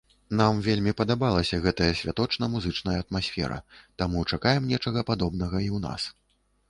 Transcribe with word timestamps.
Нам 0.39 0.61
вельмі 0.67 0.93
падабалася 1.01 1.59
гэтая 1.65 1.89
святочна 1.99 2.49
музычная 2.55 2.95
атмасфера, 3.03 3.59
таму 4.03 4.25
чакаем 4.31 4.67
нечага 4.75 5.05
падобнага 5.11 5.57
і 5.67 5.69
ў 5.69 5.85
нас. 5.89 6.01